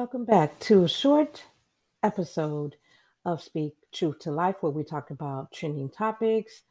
Welcome 0.00 0.24
back 0.24 0.58
to 0.60 0.84
a 0.84 0.88
short 0.88 1.44
episode 2.02 2.76
of 3.26 3.42
Speak 3.42 3.74
Truth 3.92 4.20
to 4.20 4.30
Life, 4.30 4.56
where 4.62 4.72
we 4.72 4.82
talk 4.82 5.10
about 5.10 5.52
trending 5.52 5.90
topics, 5.90 6.62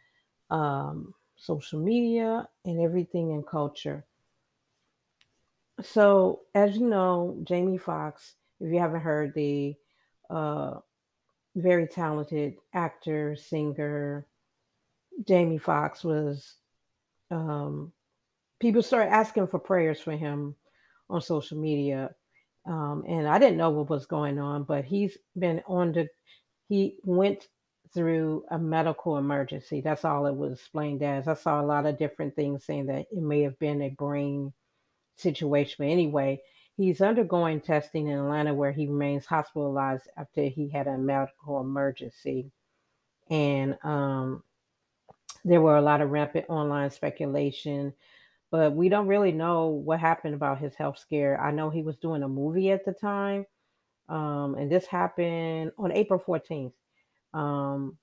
um, 0.50 1.14
social 1.36 1.80
media, 1.80 2.50
and 2.66 2.82
everything 2.82 3.30
in 3.30 3.44
culture. 3.44 4.04
So, 5.84 6.40
as 6.56 6.76
you 6.76 6.88
know, 6.88 7.38
Jamie 7.44 7.78
Foxx, 7.78 8.34
if 8.60 8.74
you 8.74 8.80
haven't 8.80 9.02
heard, 9.02 9.36
the 9.36 9.76
uh, 10.32 10.80
very 11.56 11.86
talented 11.86 12.56
actor, 12.74 13.36
singer, 13.36 14.26
Jamie 15.28 15.60
Foxx 15.60 16.04
was, 16.04 16.56
um, 17.30 17.92
people 18.60 18.82
started 18.82 19.14
asking 19.14 19.46
for 19.46 19.60
prayers 19.60 20.00
for 20.02 20.14
him 20.14 20.56
on 21.12 21.22
social 21.22 21.60
media 21.60 22.16
um, 22.70 23.04
and 23.08 23.28
I 23.28 23.40
didn't 23.40 23.58
know 23.58 23.72
what 23.72 23.90
was 23.90 24.06
going 24.06 24.38
on, 24.38 24.64
but 24.64 24.86
he's 24.86 25.18
been 25.38 25.64
on 25.68 25.92
the. 25.92 26.08
He 26.70 26.98
went 27.04 27.48
through 27.96 28.46
a 28.52 28.60
medical 28.60 29.18
emergency. 29.18 29.82
That's 29.82 30.06
all 30.06 30.28
it 30.28 30.36
was 30.36 30.54
explained 30.54 31.02
as. 31.02 31.28
I 31.28 31.34
saw 31.34 31.60
a 31.60 31.66
lot 31.66 31.88
of 31.88 31.98
different 31.98 32.36
things 32.36 32.64
saying 32.64 32.86
that 32.86 33.08
it 33.12 33.22
may 33.24 33.42
have 33.42 33.58
been 33.58 33.82
a 33.82 33.90
brain 33.90 34.54
situation. 35.16 35.78
But 35.80 35.92
anyway, 35.92 36.42
he's 36.78 37.02
undergoing 37.02 37.60
testing 37.60 38.08
in 38.08 38.20
Atlanta 38.20 38.54
where 38.54 38.72
he 38.72 38.86
remains 38.86 39.26
hospitalized 39.26 40.08
after 40.16 40.44
he 40.44 40.70
had 40.70 40.86
a 40.86 40.96
medical 40.96 41.60
emergency. 41.60 42.52
And 43.32 43.80
um, 43.84 44.44
there 45.44 45.62
were 45.62 45.78
a 45.78 45.82
lot 45.82 46.02
of 46.02 46.12
rampant 46.12 46.46
online 46.50 46.92
speculation 46.92 47.94
but 48.52 48.74
we 48.74 48.90
don't 48.90 49.08
really 49.08 49.32
know 49.32 49.68
what 49.68 50.00
happened 50.00 50.34
about 50.34 50.60
his 50.60 50.76
health 50.76 50.98
scare. 50.98 51.40
I 51.40 51.52
know 51.52 51.70
he 51.70 51.84
was 51.84 51.98
doing 51.98 52.24
a 52.24 52.28
movie 52.28 52.72
at 52.72 52.84
the 52.86 52.94
time, 52.94 53.46
um, 54.08 54.56
and 54.56 54.72
this 54.72 54.86
happened 54.88 55.72
on 55.78 55.92
April 55.92 56.20
14th. 56.20 56.74
Um, 57.34 57.98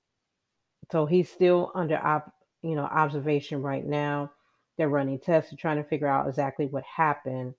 so 0.91 1.05
he's 1.05 1.29
still 1.29 1.71
under 1.75 1.97
op, 1.97 2.33
you 2.61 2.75
know 2.75 2.85
observation 2.85 3.61
right 3.61 3.85
now. 3.85 4.31
They're 4.77 4.89
running 4.89 5.19
tests, 5.19 5.51
they're 5.51 5.57
trying 5.57 5.77
to 5.83 5.89
figure 5.89 6.07
out 6.07 6.27
exactly 6.27 6.67
what 6.67 6.83
happened. 6.83 7.53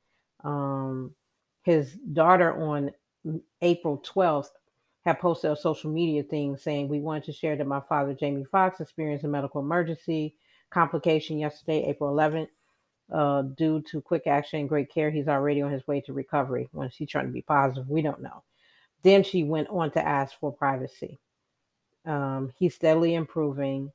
Um, 0.44 1.14
his 1.62 1.94
daughter 2.12 2.58
on 2.62 2.92
April 3.60 3.98
12th 3.98 4.50
had 5.04 5.18
posted 5.18 5.50
a 5.50 5.56
social 5.56 5.90
media 5.90 6.22
thing 6.22 6.56
saying, 6.56 6.88
"We 6.88 7.00
wanted 7.00 7.24
to 7.24 7.32
share 7.32 7.56
that 7.56 7.66
my 7.66 7.80
father, 7.80 8.14
Jamie 8.14 8.44
Foxx, 8.44 8.80
experienced 8.80 9.24
a 9.24 9.28
medical 9.28 9.60
emergency 9.60 10.36
complication 10.70 11.38
yesterday, 11.38 11.84
April 11.84 12.10
11th 12.10 12.48
uh, 13.12 13.42
due 13.42 13.80
to 13.90 14.00
quick 14.00 14.26
action 14.26 14.60
and 14.60 14.68
great 14.68 14.92
care, 14.92 15.10
he's 15.10 15.28
already 15.28 15.62
on 15.62 15.70
his 15.70 15.86
way 15.86 16.00
to 16.02 16.12
recovery. 16.12 16.68
When 16.72 16.90
she's 16.90 17.08
trying 17.08 17.26
to 17.26 17.32
be 17.32 17.42
positive, 17.42 17.88
we 17.88 18.02
don't 18.02 18.22
know. 18.22 18.42
Then 19.02 19.22
she 19.22 19.44
went 19.44 19.68
on 19.68 19.90
to 19.92 20.06
ask 20.06 20.38
for 20.38 20.52
privacy. 20.52 21.18
Um, 22.04 22.52
he's 22.58 22.74
steadily 22.74 23.14
improving. 23.14 23.92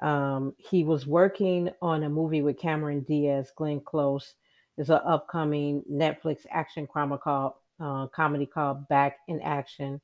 Um, 0.00 0.54
he 0.58 0.84
was 0.84 1.06
working 1.06 1.70
on 1.80 2.02
a 2.02 2.08
movie 2.08 2.42
with 2.42 2.58
Cameron 2.58 3.00
Diaz, 3.00 3.52
Glenn 3.56 3.80
Close. 3.80 4.34
There's 4.76 4.90
an 4.90 5.00
upcoming 5.06 5.82
Netflix 5.90 6.40
action 6.50 6.86
drama 6.92 7.18
called 7.18 7.54
uh, 7.80 8.06
comedy 8.08 8.46
called 8.46 8.88
Back 8.88 9.18
in 9.28 9.40
Action. 9.40 10.00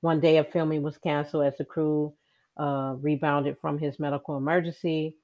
One 0.00 0.20
day 0.20 0.38
of 0.38 0.50
filming 0.50 0.82
was 0.82 0.98
canceled 0.98 1.44
as 1.44 1.56
the 1.56 1.64
crew 1.64 2.14
uh, 2.58 2.94
rebounded 3.00 3.56
from 3.60 3.78
his 3.78 3.98
medical 3.98 4.36
emergency 4.36 5.16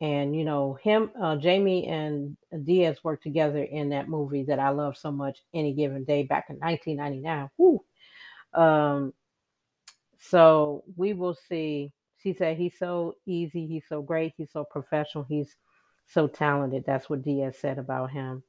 and 0.00 0.34
you 0.34 0.44
know 0.44 0.74
him 0.82 1.10
uh, 1.22 1.36
jamie 1.36 1.86
and 1.86 2.36
diaz 2.64 2.98
worked 3.04 3.22
together 3.22 3.62
in 3.62 3.88
that 3.88 4.08
movie 4.08 4.42
that 4.42 4.58
i 4.58 4.68
love 4.68 4.96
so 4.96 5.10
much 5.10 5.38
any 5.54 5.72
given 5.72 6.04
day 6.04 6.22
back 6.24 6.46
in 6.50 6.56
1999 6.56 7.48
Woo. 7.56 7.80
Um, 8.54 9.12
so 10.18 10.84
we 10.96 11.12
will 11.12 11.36
see. 11.48 11.92
She 12.22 12.32
said 12.32 12.56
he's 12.56 12.78
so 12.78 13.14
easy 13.26 13.66
he's 13.66 13.84
so 13.88 14.00
great 14.00 14.32
he's 14.36 14.52
so 14.52 14.64
professional 14.64 15.24
he's 15.24 15.56
so 16.06 16.26
talented. 16.26 16.84
That's 16.86 17.10
what 17.10 17.22
diaz 17.22 17.56
said 17.58 17.78
about 17.78 18.10
him. 18.10 18.42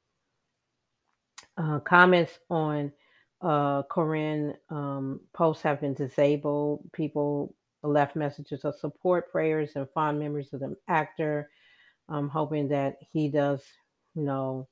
Uh, 1.57 1.79
comments 1.79 2.39
on 2.49 2.91
uh, 3.41 3.83
corinne 3.83 4.55
um, 4.69 5.19
posts 5.33 5.63
have 5.63 5.81
been 5.81 5.93
disabled 5.93 6.89
people 6.93 7.53
left 7.87 8.15
messages 8.15 8.65
of 8.65 8.75
support, 8.75 9.31
prayers, 9.31 9.71
and 9.75 9.89
fond 9.89 10.19
memories 10.19 10.53
of 10.53 10.59
the 10.61 10.75
actor. 10.87 11.49
I'm 12.09 12.29
hoping 12.29 12.67
that 12.69 12.97
he 13.11 13.29
does, 13.29 13.63
you 14.15 14.23
know, 14.23 14.67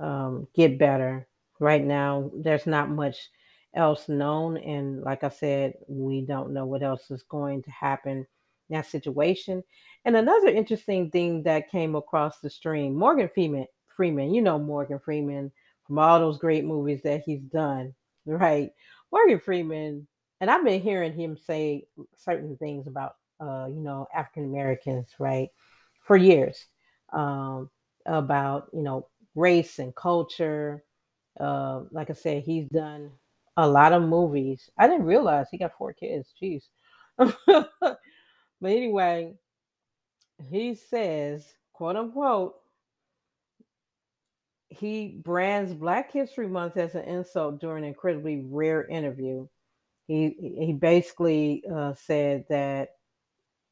um, 0.00 0.48
get 0.54 0.78
better. 0.78 1.26
Right 1.60 1.84
now, 1.84 2.30
there's 2.34 2.66
not 2.66 2.90
much 2.90 3.30
else 3.74 4.08
known, 4.08 4.56
and 4.58 5.02
like 5.02 5.24
I 5.24 5.28
said, 5.28 5.74
we 5.88 6.22
don't 6.22 6.52
know 6.52 6.66
what 6.66 6.82
else 6.82 7.10
is 7.10 7.22
going 7.22 7.62
to 7.62 7.70
happen 7.70 8.18
in 8.18 8.26
that 8.70 8.86
situation. 8.86 9.62
And 10.04 10.16
another 10.16 10.48
interesting 10.48 11.10
thing 11.10 11.42
that 11.44 11.70
came 11.70 11.94
across 11.94 12.40
the 12.40 12.50
stream, 12.50 12.94
Morgan 12.94 13.30
Freeman, 13.32 13.66
Freeman, 13.96 14.34
you 14.34 14.42
know 14.42 14.58
Morgan 14.58 14.98
Freeman 14.98 15.50
from 15.86 15.98
all 15.98 16.18
those 16.18 16.38
great 16.38 16.64
movies 16.64 17.02
that 17.02 17.22
he's 17.24 17.42
done, 17.42 17.94
right? 18.26 18.70
Morgan 19.12 19.40
Freeman 19.40 20.06
and 20.44 20.50
I've 20.50 20.62
been 20.62 20.82
hearing 20.82 21.14
him 21.14 21.38
say 21.38 21.86
certain 22.18 22.58
things 22.58 22.86
about, 22.86 23.16
uh, 23.40 23.64
you 23.66 23.80
know, 23.80 24.06
African 24.14 24.44
Americans, 24.44 25.08
right, 25.18 25.48
for 26.02 26.18
years, 26.18 26.66
um, 27.14 27.70
about 28.04 28.68
you 28.74 28.82
know 28.82 29.08
race 29.34 29.78
and 29.78 29.96
culture. 29.96 30.84
Uh, 31.40 31.84
like 31.92 32.10
I 32.10 32.12
said, 32.12 32.42
he's 32.42 32.68
done 32.68 33.12
a 33.56 33.66
lot 33.66 33.94
of 33.94 34.02
movies. 34.02 34.68
I 34.76 34.86
didn't 34.86 35.06
realize 35.06 35.46
he 35.50 35.56
got 35.56 35.78
four 35.78 35.94
kids. 35.94 36.34
Jeez. 36.42 36.64
but 37.16 37.98
anyway, 38.62 39.32
he 40.50 40.74
says, 40.74 41.54
quote 41.72 41.96
unquote, 41.96 42.56
he 44.68 45.22
brands 45.24 45.72
Black 45.72 46.12
History 46.12 46.48
Month 46.48 46.76
as 46.76 46.94
an 46.94 47.04
insult 47.04 47.62
during 47.62 47.84
an 47.84 47.88
incredibly 47.88 48.44
rare 48.46 48.86
interview. 48.86 49.46
He 50.06 50.36
he 50.58 50.72
basically 50.72 51.62
uh, 51.72 51.94
said 51.94 52.44
that 52.50 52.90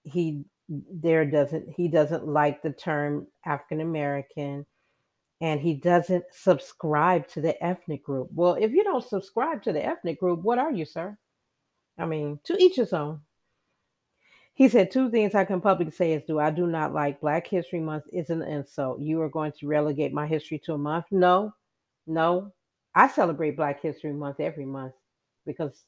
he 0.02 0.44
there 0.68 1.24
doesn't 1.24 1.68
he 1.76 1.88
doesn't 1.88 2.26
like 2.26 2.62
the 2.62 2.72
term 2.72 3.26
African 3.44 3.80
American 3.80 4.64
and 5.42 5.60
he 5.60 5.74
doesn't 5.74 6.24
subscribe 6.30 7.26
to 7.28 7.40
the 7.40 7.62
ethnic 7.62 8.04
group. 8.04 8.28
Well, 8.32 8.54
if 8.54 8.70
you 8.70 8.84
don't 8.84 9.04
subscribe 9.04 9.62
to 9.64 9.72
the 9.72 9.84
ethnic 9.84 10.20
group, 10.20 10.40
what 10.42 10.58
are 10.58 10.72
you, 10.72 10.84
sir? 10.84 11.18
I 11.98 12.06
mean, 12.06 12.38
to 12.44 12.56
each 12.62 12.76
his 12.76 12.92
own. 12.92 13.20
He 14.54 14.68
said 14.68 14.90
two 14.90 15.10
things 15.10 15.34
I 15.34 15.44
can 15.44 15.60
publicly 15.60 15.92
say 15.92 16.12
is 16.12 16.22
do 16.26 16.38
I 16.38 16.50
do 16.50 16.66
not 16.66 16.94
like 16.94 17.20
Black 17.20 17.46
History 17.46 17.80
Month 17.80 18.04
is 18.12 18.30
an 18.30 18.42
insult. 18.42 19.00
You 19.00 19.20
are 19.22 19.28
going 19.28 19.52
to 19.58 19.66
relegate 19.66 20.12
my 20.12 20.26
history 20.26 20.60
to 20.66 20.74
a 20.74 20.78
month? 20.78 21.06
No, 21.10 21.52
no. 22.06 22.52
I 22.94 23.08
celebrate 23.08 23.56
Black 23.56 23.82
History 23.82 24.12
Month 24.12 24.38
every 24.40 24.66
month 24.66 24.94
because 25.44 25.84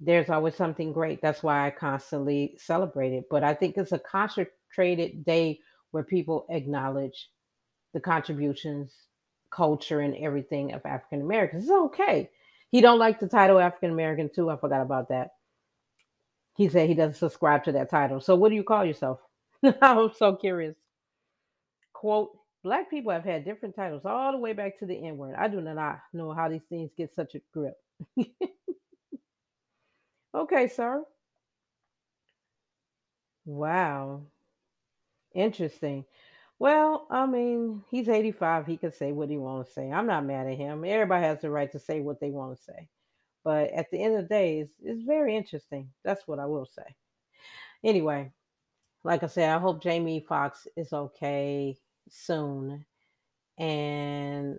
there's 0.00 0.30
always 0.30 0.54
something 0.56 0.92
great. 0.92 1.22
That's 1.22 1.42
why 1.42 1.66
I 1.66 1.70
constantly 1.70 2.56
celebrate 2.58 3.12
it. 3.14 3.26
But 3.30 3.44
I 3.44 3.54
think 3.54 3.76
it's 3.76 3.92
a 3.92 3.98
concentrated 3.98 5.24
day 5.24 5.60
where 5.92 6.04
people 6.04 6.46
acknowledge 6.50 7.28
the 7.94 8.00
contributions, 8.00 8.94
culture, 9.50 10.00
and 10.00 10.16
everything 10.16 10.74
of 10.74 10.86
African 10.86 11.22
Americans. 11.22 11.64
It's 11.64 11.72
okay. 11.72 12.30
He 12.70 12.80
don't 12.82 13.00
like 13.00 13.20
the 13.20 13.28
title 13.28 13.58
African 13.58 13.90
American 13.92 14.30
too. 14.34 14.50
I 14.50 14.56
forgot 14.58 14.82
about 14.82 15.08
that. 15.10 15.30
He 16.56 16.68
said 16.68 16.88
he 16.88 16.94
doesn't 16.94 17.16
subscribe 17.16 17.64
to 17.64 17.72
that 17.72 17.90
title. 17.90 18.20
So 18.20 18.34
what 18.36 18.50
do 18.50 18.56
you 18.56 18.64
call 18.64 18.84
yourself? 18.84 19.20
I'm 19.82 20.12
so 20.16 20.36
curious. 20.36 20.76
Quote, 21.94 22.30
black 22.64 22.90
people 22.90 23.12
have 23.12 23.24
had 23.24 23.44
different 23.44 23.76
titles 23.76 24.02
all 24.04 24.32
the 24.32 24.38
way 24.38 24.54
back 24.54 24.78
to 24.80 24.86
the 24.86 25.06
N 25.06 25.16
word. 25.18 25.36
I 25.38 25.48
do 25.48 25.60
not 25.60 26.00
know 26.12 26.32
how 26.32 26.48
these 26.48 26.62
things 26.68 26.90
get 26.96 27.14
such 27.14 27.34
a 27.36 27.40
grip. 27.54 27.74
Okay, 30.38 30.68
sir. 30.68 31.04
Wow. 33.46 34.22
Interesting. 35.34 36.04
Well, 36.58 37.06
I 37.10 37.26
mean, 37.26 37.84
he's 37.90 38.08
85. 38.08 38.66
He 38.66 38.76
can 38.76 38.92
say 38.92 39.12
what 39.12 39.30
he 39.30 39.38
wants 39.38 39.70
to 39.70 39.74
say. 39.74 39.92
I'm 39.92 40.06
not 40.06 40.26
mad 40.26 40.46
at 40.48 40.58
him. 40.58 40.84
Everybody 40.84 41.24
has 41.24 41.40
the 41.40 41.50
right 41.50 41.70
to 41.72 41.80
say 41.80 42.00
what 42.00 42.20
they 42.20 42.30
want 42.30 42.56
to 42.56 42.62
say. 42.62 42.88
But 43.44 43.72
at 43.72 43.90
the 43.90 44.02
end 44.02 44.16
of 44.16 44.22
the 44.22 44.28
day, 44.28 44.60
it's, 44.60 44.74
it's 44.82 45.02
very 45.02 45.36
interesting. 45.36 45.90
That's 46.04 46.28
what 46.28 46.38
I 46.40 46.46
will 46.46 46.66
say. 46.66 46.96
Anyway, 47.84 48.32
like 49.04 49.22
I 49.24 49.28
said, 49.28 49.50
I 49.50 49.58
hope 49.60 49.82
Jamie 49.82 50.24
Foxx 50.28 50.68
is 50.76 50.92
okay 50.92 51.76
soon. 52.10 52.84
And 53.58 54.58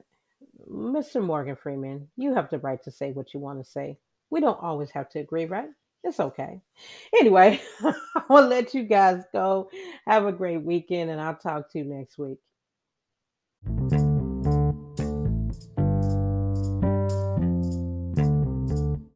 Mr. 0.72 1.24
Morgan 1.24 1.56
Freeman, 1.56 2.10
you 2.18 2.36
have 2.36 2.50
the 2.50 2.60
right 2.60 2.84
to 2.84 2.92
say 2.92 3.12
what 3.12 3.34
you 3.34 3.40
want 3.40 3.64
to 3.64 3.70
say. 3.70 3.98
We 4.30 4.42
don't 4.42 4.62
always 4.62 4.92
have 4.92 5.10
to 5.10 5.20
agree, 5.20 5.46
right? 5.46 5.70
It's 6.04 6.20
okay. 6.20 6.62
Anyway, 7.20 7.62
I'll 8.30 8.48
let 8.48 8.74
you 8.74 8.84
guys 8.84 9.24
go. 9.34 9.70
Have 10.08 10.26
a 10.26 10.32
great 10.32 10.64
weekend, 10.64 11.10
and 11.10 11.20
I'll 11.20 11.36
talk 11.36 11.72
to 11.72 11.80
you 11.80 11.86
next 11.86 12.18
week. 12.18 12.40